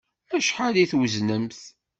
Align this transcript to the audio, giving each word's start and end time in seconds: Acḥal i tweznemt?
Acḥal 0.37 0.75
i 0.77 0.85
tweznemt? 0.91 1.59